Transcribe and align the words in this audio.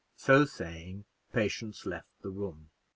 So 0.15 0.45
saying, 0.45 1.05
Patience 1.31 1.85
left 1.85 2.09
the 2.23 2.31
room. 2.31 2.71